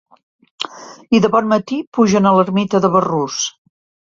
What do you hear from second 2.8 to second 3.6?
de Berrús.